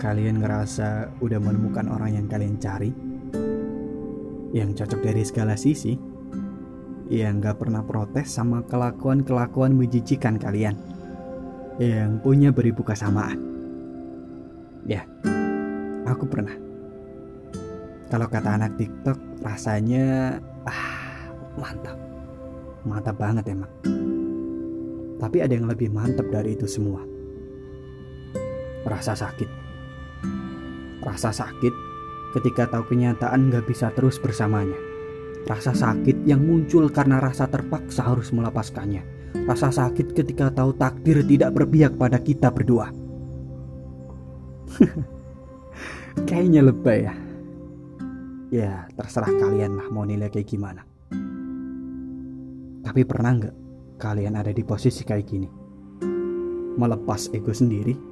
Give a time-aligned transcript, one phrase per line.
[0.00, 2.88] kalian ngerasa udah menemukan orang yang kalian cari?
[4.56, 6.00] Yang cocok dari segala sisi?
[7.12, 10.80] Yang gak pernah protes sama kelakuan-kelakuan menjijikan kalian?
[11.76, 13.36] Yang punya beribu kesamaan?
[14.88, 15.04] Ya,
[16.08, 16.56] aku pernah.
[18.08, 21.28] Kalau kata anak TikTok, rasanya ah
[21.60, 22.00] mantap.
[22.88, 23.68] Mantap banget emang.
[25.20, 27.19] Tapi ada yang lebih mantap dari itu semua.
[28.84, 29.50] Rasa sakit.
[31.04, 31.74] Rasa sakit
[32.30, 34.76] ketika tahu kenyataan gak bisa terus bersamanya.
[35.44, 39.04] Rasa sakit yang muncul karena rasa terpaksa harus melepaskannya.
[39.48, 42.92] Rasa sakit ketika tahu takdir tidak berpihak pada kita berdua.
[46.28, 47.14] Kayaknya lebay ya.
[48.50, 50.82] Ya terserah kalian lah mau nilai kayak gimana.
[52.80, 53.54] Tapi pernah nggak
[54.02, 55.48] kalian ada di posisi kayak gini?
[56.74, 58.09] Melepas ego sendiri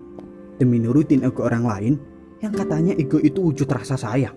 [0.58, 1.94] demi nurutin ego orang lain
[2.42, 4.34] yang katanya ego itu wujud rasa sayang.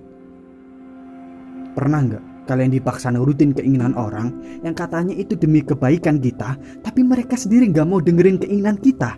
[1.73, 7.33] Pernah nggak kalian dipaksa nurutin keinginan orang yang katanya itu demi kebaikan kita, tapi mereka
[7.38, 9.17] sendiri nggak mau dengerin keinginan kita?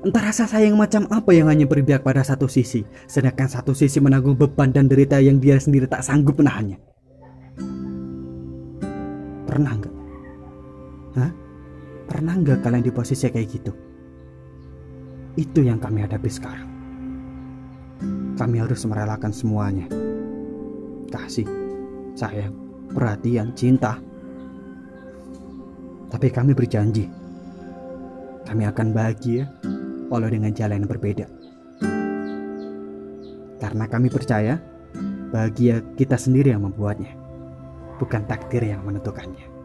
[0.00, 4.32] Entah rasa sayang macam apa yang hanya berpihak pada satu sisi, sedangkan satu sisi menanggung
[4.32, 6.80] beban dan derita yang dia sendiri tak sanggup menahannya.
[9.44, 9.94] Pernah nggak?
[11.20, 11.30] Hah?
[12.08, 13.89] Pernah nggak kalian di posisi kayak gitu?
[15.38, 16.70] Itu yang kami hadapi sekarang.
[18.34, 19.86] Kami harus merelakan semuanya.
[21.12, 21.46] Kasih,
[22.18, 22.54] sayang,
[22.90, 24.00] perhatian, cinta.
[26.10, 27.06] Tapi kami berjanji,
[28.42, 29.46] kami akan bahagia
[30.10, 31.26] walau dengan jalan yang berbeda.
[33.62, 34.58] Karena kami percaya,
[35.30, 37.14] bahagia kita sendiri yang membuatnya,
[38.02, 39.59] bukan takdir yang menentukannya.